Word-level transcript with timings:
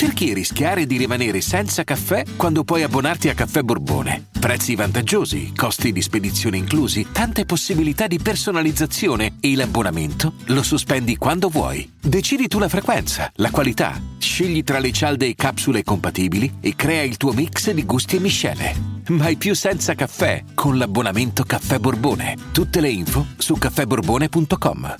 Perché 0.00 0.32
rischiare 0.32 0.86
di 0.86 0.96
rimanere 0.96 1.42
senza 1.42 1.84
caffè 1.84 2.24
quando 2.34 2.64
puoi 2.64 2.82
abbonarti 2.82 3.28
a 3.28 3.34
Caffè 3.34 3.60
Borbone? 3.60 4.28
Prezzi 4.40 4.74
vantaggiosi, 4.74 5.52
costi 5.54 5.92
di 5.92 6.00
spedizione 6.00 6.56
inclusi, 6.56 7.08
tante 7.12 7.44
possibilità 7.44 8.06
di 8.06 8.18
personalizzazione 8.18 9.36
e 9.40 9.54
l'abbonamento 9.54 10.32
lo 10.46 10.62
sospendi 10.62 11.18
quando 11.18 11.50
vuoi. 11.50 11.86
Decidi 12.00 12.48
tu 12.48 12.58
la 12.58 12.70
frequenza, 12.70 13.30
la 13.34 13.50
qualità, 13.50 14.00
scegli 14.16 14.64
tra 14.64 14.78
le 14.78 14.90
cialde 14.90 15.26
e 15.26 15.34
capsule 15.34 15.84
compatibili 15.84 16.50
e 16.62 16.74
crea 16.74 17.02
il 17.02 17.18
tuo 17.18 17.34
mix 17.34 17.70
di 17.70 17.84
gusti 17.84 18.16
e 18.16 18.20
miscele. 18.20 18.74
Mai 19.08 19.36
più 19.36 19.54
senza 19.54 19.94
caffè 19.94 20.42
con 20.54 20.78
l'abbonamento 20.78 21.44
Caffè 21.44 21.78
Borbone. 21.78 22.36
Tutte 22.52 22.80
le 22.80 22.88
info 22.88 23.26
su 23.36 23.58
caffèborbone.com. 23.58 24.94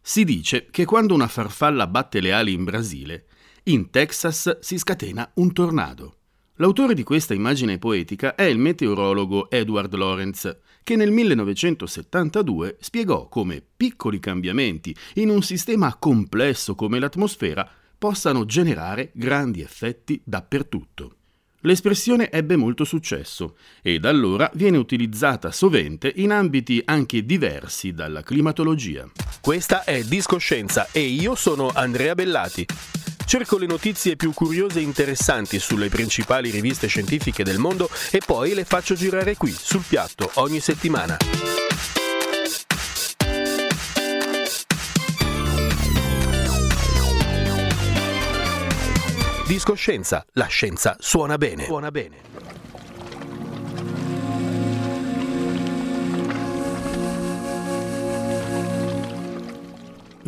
Si 0.00 0.24
dice 0.24 0.68
che 0.70 0.86
quando 0.86 1.12
una 1.12 1.28
farfalla 1.28 1.86
batte 1.86 2.20
le 2.20 2.32
ali 2.32 2.54
in 2.54 2.64
Brasile, 2.64 3.26
in 3.64 3.90
Texas 3.90 4.58
si 4.60 4.78
scatena 4.78 5.30
un 5.34 5.52
tornado. 5.52 6.14
L'autore 6.56 6.94
di 6.94 7.02
questa 7.02 7.32
immagine 7.32 7.78
poetica 7.78 8.34
è 8.34 8.42
il 8.42 8.58
meteorologo 8.58 9.50
Edward 9.50 9.94
Lorenz, 9.94 10.58
che 10.82 10.96
nel 10.96 11.10
1972 11.10 12.76
spiegò 12.80 13.28
come 13.28 13.62
piccoli 13.76 14.18
cambiamenti 14.18 14.94
in 15.14 15.30
un 15.30 15.42
sistema 15.42 15.96
complesso 15.96 16.74
come 16.74 16.98
l'atmosfera 16.98 17.68
possano 17.96 18.44
generare 18.44 19.10
grandi 19.14 19.62
effetti 19.62 20.20
dappertutto. 20.24 21.16
L'espressione 21.62 22.30
ebbe 22.30 22.56
molto 22.56 22.84
successo 22.84 23.56
e 23.82 23.98
da 23.98 24.08
allora 24.08 24.50
viene 24.54 24.78
utilizzata 24.78 25.50
sovente 25.52 26.10
in 26.16 26.30
ambiti 26.30 26.80
anche 26.84 27.24
diversi 27.24 27.92
dalla 27.92 28.22
climatologia. 28.22 29.10
Questa 29.42 29.84
è 29.84 30.02
Discoscienza 30.02 30.88
e 30.90 31.00
io 31.00 31.34
sono 31.34 31.70
Andrea 31.74 32.14
Bellati. 32.14 32.66
Cerco 33.30 33.58
le 33.58 33.66
notizie 33.66 34.16
più 34.16 34.32
curiose 34.32 34.80
e 34.80 34.82
interessanti 34.82 35.60
sulle 35.60 35.88
principali 35.88 36.50
riviste 36.50 36.88
scientifiche 36.88 37.44
del 37.44 37.58
mondo 37.58 37.88
e 38.10 38.20
poi 38.26 38.54
le 38.54 38.64
faccio 38.64 38.96
girare 38.96 39.36
qui, 39.36 39.52
sul 39.52 39.84
piatto, 39.86 40.32
ogni 40.34 40.58
settimana. 40.58 41.16
Discoscienza, 49.46 50.26
la 50.32 50.46
scienza 50.46 50.96
suona 50.98 51.38
bene. 51.38 51.66
Suona 51.66 51.92
bene. 51.92 52.59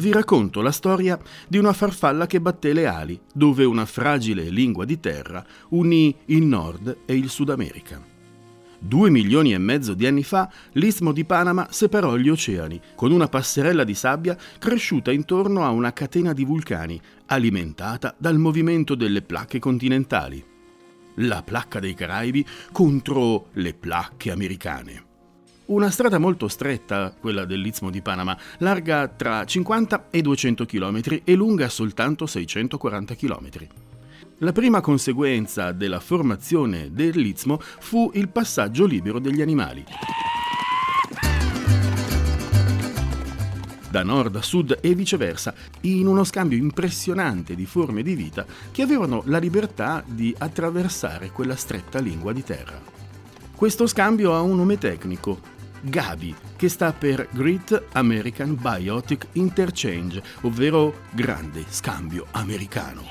Vi 0.03 0.11
racconto 0.11 0.63
la 0.63 0.73
storia 0.73 1.17
di 1.47 1.59
una 1.59 1.73
farfalla 1.73 2.27
che 2.27 2.41
batté 2.41 2.73
le 2.73 2.87
ali, 2.87 3.21
dove 3.33 3.63
una 3.65 3.87
fragile 3.87 4.51
lingua 4.51 4.85
di 4.85 4.99
terra 4.99 5.47
unì 5.69 6.15
il 6.27 6.43
Nord 6.43 6.99
e 7.07 7.15
il 7.15 7.29
Sud 7.29 7.51
America. 7.51 8.05
Due 8.81 9.11
milioni 9.11 9.53
e 9.53 9.59
mezzo 9.59 9.95
di 9.95 10.05
anni 10.05 10.25
fa 10.25 10.51
l'istmo 10.73 11.13
di 11.13 11.25
Panama 11.25 11.69
separò 11.71 12.17
gli 12.17 12.29
oceani 12.29 12.81
con 12.97 13.13
una 13.13 13.29
passerella 13.29 13.85
di 13.85 13.95
sabbia 13.95 14.37
cresciuta 14.59 15.13
intorno 15.13 15.65
a 15.65 15.71
una 15.71 15.93
catena 15.93 16.33
di 16.33 16.45
vulcani 16.45 17.01
alimentata 17.27 18.13
dal 18.19 18.39
movimento 18.39 18.97
delle 18.97 19.23
placche 19.23 19.61
continentali. 19.61 20.45
La 21.17 21.45
placca 21.45 21.79
dei 21.79 21.95
Caraibi 21.95 22.45
contro 22.73 23.51
le 23.53 23.73
placche 23.73 24.33
americane. 24.33 25.11
Una 25.65 25.91
strada 25.91 26.19
molto 26.19 26.49
stretta, 26.49 27.15
quella 27.19 27.45
dell'Istmo 27.45 27.91
di 27.91 28.03
Panama, 28.03 28.37
larga 28.59 29.07
tra 29.07 29.45
50 29.45 30.07
e 30.11 30.21
200 30.21 30.67
km 30.67 31.01
e 31.23 31.35
lunga 31.35 31.69
soltanto 31.69 32.27
640 32.27 33.15
km. 33.15 33.49
La 34.39 34.53
prima 34.53 34.81
conseguenza 34.81 35.71
della 35.71 36.01
formazione 36.01 36.91
dell'Istmo 36.93 37.59
fu 37.61 38.11
il 38.15 38.29
passaggio 38.29 38.87
libero 38.87 39.21
degli 39.21 39.41
animali. 39.41 39.85
da 43.93 44.03
nord 44.03 44.37
a 44.37 44.43
sud 44.43 44.79
e 44.81 44.95
viceversa, 44.95 45.53
in 45.83 46.07
uno 46.07 46.25
scambio 46.25 46.57
impressionante 46.57 47.55
di 47.55 47.67
forme 47.67 48.03
di 48.03 48.15
vita 48.15 48.47
che 48.71 48.81
avevano 48.81 49.23
la 49.27 49.37
libertà 49.37 50.03
di 50.07 50.35
attraversare 50.39 51.31
quella 51.31 51.57
stretta 51.57 51.99
lingua 51.99 52.33
di 52.33 52.43
terra. 52.43 53.02
Questo 53.63 53.87
scambio 53.87 54.35
ha 54.35 54.41
un 54.41 54.57
nome 54.57 54.77
tecnico, 54.77 55.39
GAVI, 55.83 56.35
che 56.57 56.69
sta 56.69 56.93
per 56.93 57.29
Great 57.31 57.91
American 57.93 58.59
Biotic 58.61 59.29
Interchange, 59.35 60.21
ovvero 60.41 61.03
Grande 61.13 61.65
Scambio 61.69 62.27
Americano. 62.33 63.05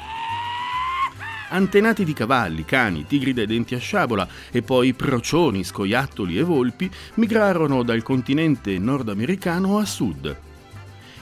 Antenati 1.51 2.03
di 2.03 2.11
cavalli, 2.11 2.65
cani, 2.65 3.05
tigri 3.05 3.31
dai 3.31 3.45
denti 3.45 3.75
a 3.75 3.79
sciabola 3.79 4.27
e 4.51 4.61
poi 4.61 4.91
procioni, 4.91 5.63
scoiattoli 5.63 6.37
e 6.37 6.43
volpi 6.43 6.91
migrarono 7.13 7.81
dal 7.81 8.03
continente 8.03 8.77
nordamericano 8.77 9.77
a 9.79 9.85
sud. 9.85 10.37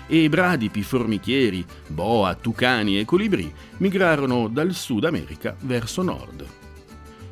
E 0.08 0.28
bradipi, 0.28 0.82
formichieri, 0.82 1.64
boa, 1.86 2.34
tucani 2.34 3.00
e 3.00 3.06
colibri 3.06 3.54
migrarono 3.78 4.48
dal 4.48 4.74
Sud 4.74 5.06
America 5.06 5.56
verso 5.60 6.02
nord. 6.02 6.59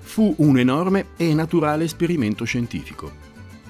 Fu 0.08 0.34
un 0.38 0.58
enorme 0.58 1.08
e 1.18 1.34
naturale 1.34 1.84
esperimento 1.84 2.46
scientifico. 2.46 3.12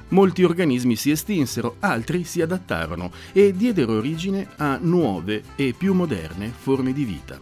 Molti 0.10 0.44
organismi 0.44 0.96
si 0.96 1.10
estinsero, 1.10 1.78
altri 1.80 2.24
si 2.24 2.42
adattarono 2.42 3.12
e 3.34 3.54
diedero 3.54 3.98
origine 3.98 4.48
a 4.56 4.78
nuove 4.80 5.44
e 5.58 5.74
più 5.76 5.94
moderne 5.94 6.54
forme 6.56 6.94
di 6.94 7.04
vita. 7.04 7.42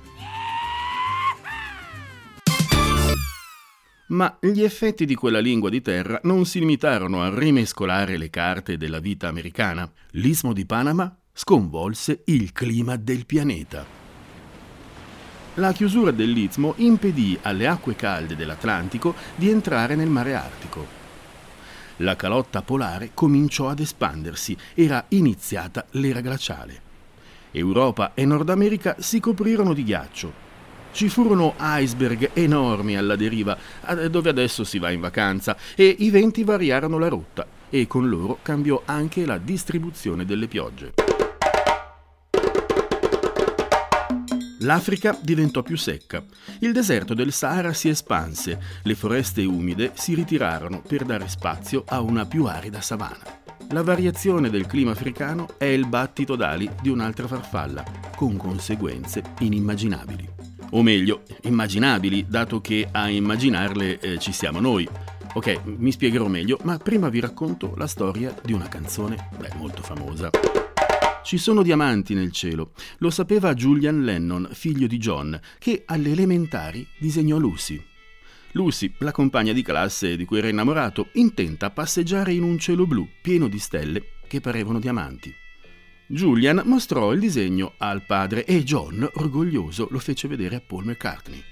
Ma 4.08 4.38
gli 4.40 4.64
effetti 4.64 5.06
di 5.06 5.14
quella 5.14 5.40
lingua 5.40 5.70
di 5.70 5.82
terra 5.82 6.20
non 6.24 6.46
si 6.46 6.60
limitarono 6.60 7.22
a 7.22 7.38
rimescolare 7.38 8.18
le 8.18 8.30
carte 8.30 8.78
della 8.78 9.00
vita 9.00 9.28
americana. 9.28 9.92
L'istmo 10.12 10.54
di 10.54 10.66
Panama 10.66 11.16
sconvolse 11.32 12.24
il 12.26 12.54
clima 12.54 12.96
del 12.96 13.26
pianeta. 13.28 14.05
La 15.58 15.72
chiusura 15.72 16.12
dell'istmo 16.12 16.74
impedì 16.78 17.38
alle 17.42 17.66
acque 17.66 17.96
calde 17.96 18.36
dell'Atlantico 18.36 19.16
di 19.36 19.50
entrare 19.50 19.96
nel 19.96 20.10
mare 20.10 20.34
Artico. 20.34 20.86
La 21.98 22.18
calotta 22.18 22.62
polare 22.62 23.12
cominciò 23.14 23.70
ad 23.70 23.80
espandersi, 23.80 24.58
era 24.74 25.06
iniziata 25.10 25.86
l'era 25.92 26.20
glaciale. 26.20 26.82
Europa 27.52 28.12
e 28.16 28.26
Nord 28.26 28.50
America 28.50 28.98
si 29.00 29.22
coprirono 29.22 29.74
di 29.74 29.86
ghiaccio. 29.86 30.44
Ci 30.92 31.08
furono 31.08 31.54
iceberg 31.58 32.32
enormi 32.34 32.98
alla 32.98 33.16
deriva, 33.16 33.58
dove 34.10 34.30
adesso 34.30 34.66
si 34.66 34.78
va 34.78 34.92
in 34.92 35.00
vacanza, 35.00 35.56
e 35.74 35.96
i 36.00 36.10
venti 36.10 36.44
variarono 36.44 37.00
la 37.00 37.08
rotta, 37.08 37.48
e 37.70 37.88
con 37.88 38.10
loro 38.10 38.40
cambiò 38.42 38.82
anche 38.84 39.26
la 39.26 39.38
distribuzione 39.38 40.26
delle 40.26 40.48
piogge. 40.48 41.05
L'Africa 44.66 45.16
diventò 45.22 45.62
più 45.62 45.78
secca, 45.78 46.24
il 46.60 46.74
deserto 46.74 47.14
del 47.14 47.32
Sahara 47.32 47.72
si 47.72 47.88
espanse, 47.88 48.60
le 48.82 48.96
foreste 48.96 49.46
umide 49.46 49.92
si 49.94 50.16
ritirarono 50.16 50.82
per 50.82 51.04
dare 51.04 51.28
spazio 51.28 51.84
a 51.88 52.02
una 52.02 52.26
più 52.26 52.46
arida 52.46 52.82
savana. 52.82 53.44
La 53.70 53.84
variazione 53.84 54.50
del 54.50 54.66
clima 54.66 54.92
africano 54.92 55.50
è 55.60 55.66
il 55.66 55.88
battito 55.88 56.36
d'ali 56.36 56.68
di 56.82 56.90
un'altra 56.90 57.28
farfalla, 57.28 57.84
con 58.16 58.38
conseguenze 58.38 59.22
inimmaginabili. 59.40 60.28
O 60.72 60.82
meglio, 60.82 61.22
immaginabili, 61.44 62.26
dato 62.28 62.60
che 62.60 62.88
a 62.92 63.08
immaginarle 63.08 64.00
eh, 64.00 64.18
ci 64.18 64.32
siamo 64.32 64.60
noi. 64.60 64.88
Ok, 65.36 65.62
mi 65.66 65.92
spiegherò 65.92 66.28
meglio, 66.28 66.58
ma 66.64 66.80
prima 66.80 67.10
vi 67.10 67.20
racconto 67.20 67.76
la 67.78 67.88
storia 67.88 68.34
di 68.44 68.54
una 68.54 68.68
canzone 68.68 69.30
beh, 69.38 69.52
molto 69.58 69.84
famosa. 69.84 70.32
Ci 71.26 71.40
sono 71.40 71.64
diamanti 71.64 72.14
nel 72.14 72.32
cielo. 72.32 72.74
Lo 73.00 73.10
sapeva 73.10 73.56
Julian 73.56 74.04
Lennon, 74.04 74.48
figlio 74.52 74.86
di 74.86 75.00
John, 75.00 75.38
che 75.58 75.82
alle 75.88 76.12
elementari 76.12 76.86
disegnò 77.00 77.40
Lucy. 77.40 77.84
Lucy, 78.52 78.94
la 79.00 79.12
compagna 79.12 79.52
di 79.52 79.64
classe 79.64 80.18
di 80.18 80.26
cui 80.26 80.38
era 80.38 80.50
innamorato, 80.50 81.08
intenta 81.14 81.72
passeggiare 81.72 82.32
in 82.32 82.44
un 82.44 82.60
cielo 82.60 82.86
blu 82.86 83.10
pieno 83.24 83.48
di 83.48 83.58
stelle 83.58 84.04
che 84.28 84.40
parevano 84.40 84.80
diamanti. 84.80 85.34
Julian 86.06 86.62
mostrò 86.66 87.12
il 87.12 87.22
disegno 87.22 87.74
al 87.80 88.04
padre 88.04 88.46
e 88.46 88.64
John, 88.64 89.10
orgoglioso, 89.16 89.88
lo 89.90 89.98
fece 89.98 90.28
vedere 90.28 90.58
a 90.58 90.62
Paul 90.62 90.86
McCartney. 90.86 91.44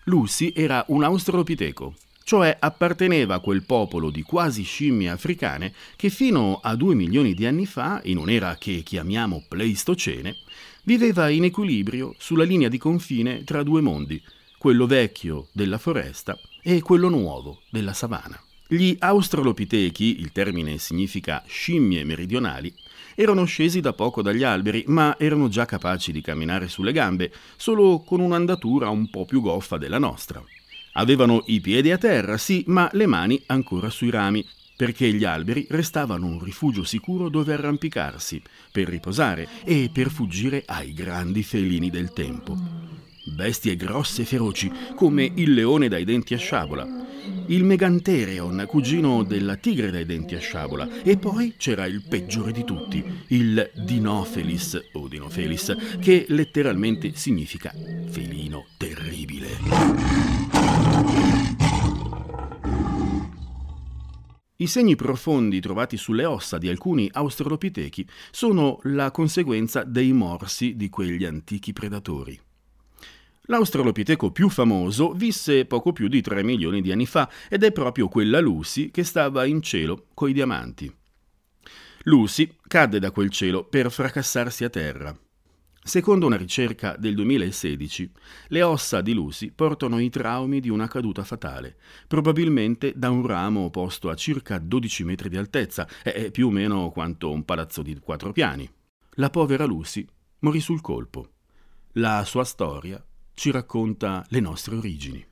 Lucy 0.04 0.52
era 0.56 0.82
un 0.88 1.04
australopiteco, 1.04 1.94
cioè 2.30 2.56
apparteneva 2.60 3.34
a 3.34 3.40
quel 3.40 3.64
popolo 3.64 4.08
di 4.08 4.22
quasi 4.22 4.62
scimmie 4.62 5.10
africane 5.10 5.74
che 5.96 6.10
fino 6.10 6.60
a 6.62 6.76
due 6.76 6.94
milioni 6.94 7.34
di 7.34 7.44
anni 7.44 7.66
fa, 7.66 8.00
in 8.04 8.18
un'era 8.18 8.54
che 8.56 8.82
chiamiamo 8.84 9.46
Pleistocene, 9.48 10.36
viveva 10.84 11.28
in 11.28 11.42
equilibrio 11.42 12.14
sulla 12.18 12.44
linea 12.44 12.68
di 12.68 12.78
confine 12.78 13.42
tra 13.42 13.64
due 13.64 13.80
mondi, 13.80 14.22
quello 14.58 14.86
vecchio 14.86 15.48
della 15.50 15.76
foresta 15.76 16.38
e 16.62 16.80
quello 16.82 17.08
nuovo 17.08 17.62
della 17.68 17.94
savana. 17.94 18.40
Gli 18.68 18.94
australopitechi, 18.96 20.20
il 20.20 20.30
termine 20.30 20.78
significa 20.78 21.42
scimmie 21.48 22.04
meridionali, 22.04 22.72
erano 23.16 23.42
scesi 23.42 23.80
da 23.80 23.92
poco 23.92 24.22
dagli 24.22 24.44
alberi, 24.44 24.84
ma 24.86 25.18
erano 25.18 25.48
già 25.48 25.64
capaci 25.64 26.12
di 26.12 26.20
camminare 26.20 26.68
sulle 26.68 26.92
gambe, 26.92 27.32
solo 27.56 28.04
con 28.06 28.20
un'andatura 28.20 28.88
un 28.88 29.10
po' 29.10 29.24
più 29.24 29.40
goffa 29.40 29.78
della 29.78 29.98
nostra. 29.98 30.40
Avevano 30.94 31.44
i 31.46 31.60
piedi 31.60 31.90
a 31.90 31.98
terra, 31.98 32.36
sì, 32.36 32.64
ma 32.66 32.88
le 32.92 33.06
mani 33.06 33.40
ancora 33.46 33.90
sui 33.90 34.10
rami, 34.10 34.44
perché 34.76 35.12
gli 35.12 35.24
alberi 35.24 35.66
restavano 35.68 36.26
un 36.26 36.42
rifugio 36.42 36.84
sicuro 36.84 37.28
dove 37.28 37.52
arrampicarsi, 37.52 38.42
per 38.72 38.88
riposare 38.88 39.46
e 39.64 39.90
per 39.92 40.10
fuggire 40.10 40.62
ai 40.66 40.94
grandi 40.94 41.42
felini 41.42 41.90
del 41.90 42.12
tempo. 42.12 42.56
Bestie 43.36 43.76
grosse 43.76 44.22
e 44.22 44.24
feroci, 44.24 44.72
come 44.94 45.30
il 45.36 45.52
leone 45.52 45.88
dai 45.88 46.04
denti 46.04 46.34
a 46.34 46.38
sciabola, 46.38 46.88
il 47.48 47.64
Megantereon, 47.64 48.64
cugino 48.66 49.22
della 49.22 49.56
tigre 49.56 49.90
dai 49.90 50.06
denti 50.06 50.34
a 50.34 50.40
sciabola, 50.40 51.02
e 51.02 51.18
poi 51.18 51.54
c'era 51.58 51.84
il 51.84 52.02
peggiore 52.08 52.50
di 52.50 52.64
tutti, 52.64 53.04
il 53.28 53.70
Dinofelis 53.74 54.88
o 54.92 55.06
Dinofelis, 55.06 55.98
che 56.00 56.24
letteralmente 56.28 57.12
significa 57.14 57.72
felino 58.08 58.64
terribile. 58.78 60.19
I 64.60 64.66
segni 64.66 64.94
profondi 64.94 65.58
trovati 65.58 65.96
sulle 65.96 66.26
ossa 66.26 66.58
di 66.58 66.68
alcuni 66.68 67.08
australopitechi 67.10 68.06
sono 68.30 68.78
la 68.82 69.10
conseguenza 69.10 69.84
dei 69.84 70.12
morsi 70.12 70.76
di 70.76 70.90
quegli 70.90 71.24
antichi 71.24 71.72
predatori. 71.72 72.38
L'australopiteco 73.44 74.30
più 74.32 74.50
famoso 74.50 75.12
visse 75.12 75.64
poco 75.64 75.94
più 75.94 76.08
di 76.08 76.20
3 76.20 76.42
milioni 76.42 76.82
di 76.82 76.92
anni 76.92 77.06
fa 77.06 77.30
ed 77.48 77.64
è 77.64 77.72
proprio 77.72 78.08
quella 78.08 78.38
Lucy 78.38 78.90
che 78.90 79.02
stava 79.02 79.46
in 79.46 79.62
cielo 79.62 80.08
coi 80.12 80.34
diamanti. 80.34 80.94
Lucy 82.02 82.56
cadde 82.68 82.98
da 82.98 83.10
quel 83.12 83.30
cielo 83.30 83.64
per 83.64 83.90
fracassarsi 83.90 84.64
a 84.64 84.68
terra. 84.68 85.18
Secondo 85.82 86.26
una 86.26 86.36
ricerca 86.36 86.94
del 86.98 87.14
2016, 87.14 88.10
le 88.48 88.62
ossa 88.62 89.00
di 89.00 89.14
Lucy 89.14 89.50
portano 89.50 89.98
i 89.98 90.10
traumi 90.10 90.60
di 90.60 90.68
una 90.68 90.86
caduta 90.86 91.24
fatale, 91.24 91.76
probabilmente 92.06 92.92
da 92.94 93.10
un 93.10 93.26
ramo 93.26 93.70
posto 93.70 94.10
a 94.10 94.14
circa 94.14 94.58
12 94.58 95.04
metri 95.04 95.30
di 95.30 95.38
altezza, 95.38 95.88
è 96.02 96.30
più 96.30 96.48
o 96.48 96.50
meno 96.50 96.90
quanto 96.90 97.30
un 97.30 97.44
palazzo 97.44 97.82
di 97.82 97.98
quattro 97.98 98.30
piani. 98.30 98.70
La 99.14 99.30
povera 99.30 99.64
Lucy 99.64 100.06
morì 100.40 100.60
sul 100.60 100.82
colpo. 100.82 101.30
La 101.92 102.24
sua 102.24 102.44
storia 102.44 103.02
ci 103.32 103.50
racconta 103.50 104.24
le 104.28 104.40
nostre 104.40 104.76
origini. 104.76 105.29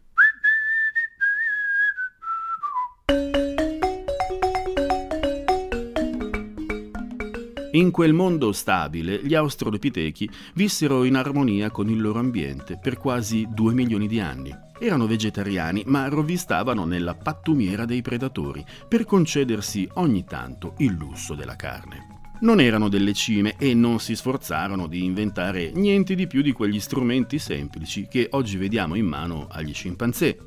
In 7.72 7.90
quel 7.90 8.14
mondo 8.14 8.52
stabile, 8.52 9.20
gli 9.22 9.34
australopitechi 9.34 10.28
vissero 10.54 11.04
in 11.04 11.16
armonia 11.16 11.70
con 11.70 11.90
il 11.90 12.00
loro 12.00 12.18
ambiente 12.18 12.78
per 12.80 12.96
quasi 12.96 13.46
due 13.50 13.74
milioni 13.74 14.06
di 14.06 14.20
anni. 14.20 14.56
Erano 14.78 15.06
vegetariani, 15.06 15.82
ma 15.84 16.08
rovistavano 16.08 16.86
nella 16.86 17.14
pattumiera 17.14 17.84
dei 17.84 18.00
predatori 18.00 18.64
per 18.88 19.04
concedersi 19.04 19.86
ogni 19.94 20.24
tanto 20.24 20.74
il 20.78 20.92
lusso 20.92 21.34
della 21.34 21.56
carne. 21.56 22.16
Non 22.40 22.58
erano 22.60 22.88
delle 22.88 23.12
cime 23.12 23.56
e 23.58 23.74
non 23.74 23.98
si 23.98 24.16
sforzarono 24.16 24.86
di 24.86 25.04
inventare 25.04 25.70
niente 25.74 26.14
di 26.14 26.26
più 26.26 26.40
di 26.40 26.52
quegli 26.52 26.80
strumenti 26.80 27.38
semplici 27.38 28.06
che 28.08 28.28
oggi 28.30 28.56
vediamo 28.56 28.94
in 28.94 29.06
mano 29.06 29.46
agli 29.50 29.74
scimpanzé. 29.74 30.38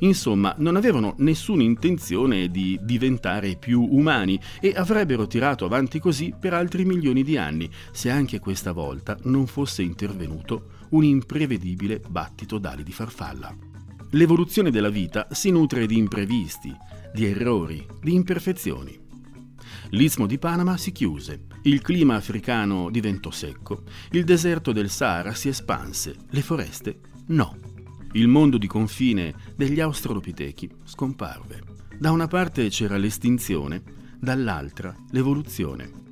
Insomma, 0.00 0.54
non 0.58 0.76
avevano 0.76 1.14
nessuna 1.18 1.62
intenzione 1.62 2.48
di 2.50 2.78
diventare 2.82 3.56
più 3.56 3.86
umani 3.90 4.38
e 4.60 4.72
avrebbero 4.74 5.26
tirato 5.26 5.64
avanti 5.64 5.98
così 5.98 6.34
per 6.38 6.52
altri 6.52 6.84
milioni 6.84 7.22
di 7.22 7.36
anni, 7.36 7.70
se 7.92 8.10
anche 8.10 8.38
questa 8.38 8.72
volta 8.72 9.16
non 9.24 9.46
fosse 9.46 9.82
intervenuto 9.82 10.70
un 10.90 11.04
imprevedibile 11.04 12.00
battito 12.06 12.58
d'ali 12.58 12.82
di 12.82 12.92
farfalla. 12.92 13.54
L'evoluzione 14.10 14.70
della 14.70 14.90
vita 14.90 15.28
si 15.30 15.50
nutre 15.50 15.86
di 15.86 15.96
imprevisti, 15.96 16.74
di 17.12 17.24
errori, 17.26 17.84
di 18.00 18.14
imperfezioni. 18.14 19.00
L'istmo 19.90 20.26
di 20.26 20.38
Panama 20.38 20.76
si 20.76 20.92
chiuse, 20.92 21.46
il 21.62 21.80
clima 21.80 22.16
africano 22.16 22.90
diventò 22.90 23.30
secco, 23.30 23.82
il 24.10 24.24
deserto 24.24 24.72
del 24.72 24.90
Sahara 24.90 25.34
si 25.34 25.48
espanse, 25.48 26.16
le 26.30 26.42
foreste 26.42 27.00
no 27.26 27.63
il 28.14 28.28
mondo 28.28 28.58
di 28.58 28.66
confine 28.66 29.34
degli 29.56 29.80
australopitechi 29.80 30.70
scomparve. 30.84 31.62
Da 31.98 32.10
una 32.10 32.26
parte 32.26 32.68
c'era 32.68 32.96
l'estinzione, 32.96 33.82
dall'altra 34.18 34.94
l'evoluzione. 35.10 36.02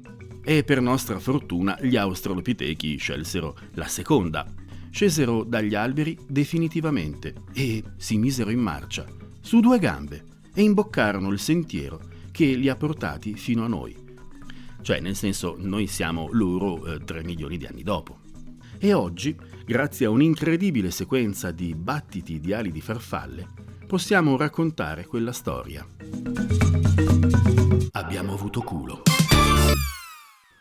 E 0.44 0.64
per 0.64 0.80
nostra 0.80 1.18
fortuna 1.18 1.78
gli 1.80 1.96
australopitechi 1.96 2.96
scelsero 2.96 3.56
la 3.74 3.86
seconda. 3.86 4.46
Scesero 4.90 5.44
dagli 5.44 5.74
alberi 5.74 6.18
definitivamente 6.28 7.34
e 7.52 7.82
si 7.96 8.18
misero 8.18 8.50
in 8.50 8.60
marcia, 8.60 9.06
su 9.40 9.60
due 9.60 9.78
gambe, 9.78 10.24
e 10.52 10.62
imboccarono 10.62 11.30
il 11.30 11.38
sentiero 11.38 12.00
che 12.30 12.46
li 12.54 12.68
ha 12.68 12.76
portati 12.76 13.34
fino 13.34 13.64
a 13.64 13.68
noi. 13.68 13.96
Cioè, 14.82 14.98
nel 15.00 15.14
senso, 15.14 15.54
noi 15.58 15.86
siamo 15.86 16.28
loro 16.32 16.84
eh, 16.84 16.98
3 16.98 17.22
milioni 17.22 17.56
di 17.56 17.66
anni 17.66 17.84
dopo. 17.84 18.18
E 18.78 18.92
oggi, 18.92 19.36
grazie 19.64 20.06
a 20.06 20.10
un'incredibile 20.10 20.90
sequenza 20.90 21.50
di 21.50 21.74
battiti 21.74 22.40
di 22.40 22.52
ali 22.52 22.70
di 22.70 22.80
farfalle, 22.80 23.48
possiamo 23.86 24.36
raccontare 24.36 25.06
quella 25.06 25.32
storia. 25.32 25.86
Abbiamo 27.92 28.32
avuto 28.32 28.60
culo. 28.62 29.02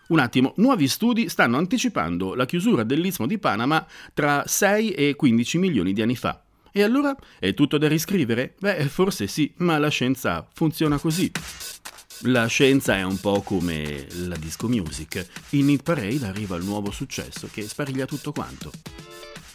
Un 0.10 0.20
attimo, 0.20 0.54
nuovi 0.58 0.88
studi 0.88 1.30
stanno 1.30 1.58
anticipando 1.58 2.36
la 2.36 2.46
chiusura 2.46 2.84
dell'Istmo 2.84 3.28
di 3.28 3.38
Panama 3.38 3.86
tra 4.14 4.44
6 4.46 4.92
e 4.92 5.16
15 5.16 5.58
milioni 5.58 5.94
di 5.94 6.02
anni 6.02 6.18
fa. 6.18 6.44
E 6.74 6.84
allora 6.84 7.16
è 7.40 7.54
tutto 7.54 7.78
da 7.78 7.88
riscrivere? 7.88 8.56
Beh, 8.60 8.86
forse 8.88 9.28
sì, 9.28 9.54
ma 9.58 9.78
la 9.78 9.90
scienza 9.90 10.48
funziona 10.54 10.98
così. 10.98 11.32
La 12.26 12.46
scienza 12.46 12.96
è 12.96 13.02
un 13.02 13.20
po' 13.20 13.42
come 13.42 14.06
la 14.28 14.36
disco 14.36 14.68
music. 14.68 15.26
In 15.52 15.70
Hit 15.70 15.82
Parade 15.82 16.28
arriva 16.28 16.56
il 16.56 16.64
nuovo 16.64 16.92
successo 16.92 17.50
che 17.52 17.64
spariglia 17.68 18.06
tutto 18.06 18.32
quanto. 18.32 18.72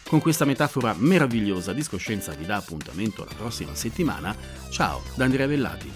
Con 0.08 0.20
questa 0.20 0.44
metafora 0.44 0.92
meravigliosa 0.98 1.72
di 1.72 1.84
scoscienza 1.84 2.32
vi 2.32 2.44
dà 2.44 2.56
appuntamento 2.56 3.24
la 3.24 3.34
prossima 3.36 3.72
settimana. 3.76 4.34
Ciao 4.70 5.00
da 5.14 5.24
Andrea 5.24 5.46
Bellati. 5.46 5.92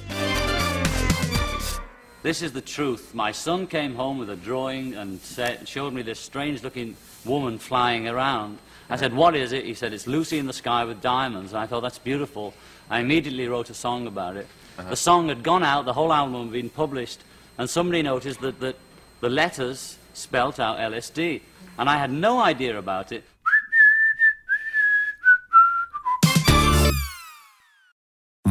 This 2.22 2.40
is 2.40 2.52
the 2.52 2.62
truth. 2.62 3.14
My 3.14 3.32
son 3.32 3.66
came 3.66 3.96
home 3.96 4.20
with 4.20 4.30
a 4.30 4.36
drawing 4.36 4.94
and 4.94 5.18
said, 5.20 5.66
showed 5.66 5.92
me 5.92 6.04
this 6.04 6.20
strange 6.20 6.62
looking 6.62 6.94
woman 7.24 7.58
flying 7.58 8.06
around. 8.06 8.58
I 8.90 8.96
said, 8.96 9.14
What 9.14 9.34
is 9.36 9.52
it? 9.52 9.64
He 9.64 9.74
said, 9.74 9.92
It's 9.92 10.06
Lucy 10.06 10.38
in 10.38 10.46
the 10.46 10.52
sky 10.52 10.84
with 10.84 11.00
diamonds. 11.00 11.52
And 11.52 11.60
I 11.60 11.66
thought, 11.66 11.80
That's 11.80 11.98
beautiful. 11.98 12.54
I 12.90 13.00
immediately 13.00 13.46
wrote 13.46 13.70
a 13.70 13.74
song 13.74 14.06
about 14.06 14.36
it. 14.36 14.46
Uh-huh. 14.78 14.90
The 14.90 14.96
song 14.96 15.28
had 15.28 15.42
gone 15.42 15.62
out, 15.62 15.84
the 15.84 15.92
whole 15.92 16.12
album 16.12 16.42
had 16.42 16.52
been 16.52 16.70
published, 16.70 17.20
and 17.56 17.70
somebody 17.70 18.02
noticed 18.02 18.40
that, 18.40 18.58
that 18.60 18.76
the 19.20 19.28
letters 19.28 19.96
spelt 20.12 20.58
out 20.58 20.78
LSD. 20.78 21.40
And 21.78 21.88
I 21.88 21.98
had 21.98 22.10
no 22.10 22.40
idea 22.40 22.78
about 22.78 23.12
it. 23.12 23.24